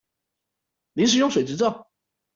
[0.93, 1.87] 臨時用水執照